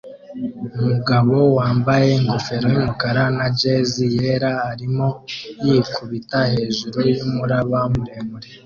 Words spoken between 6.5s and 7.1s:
hejuru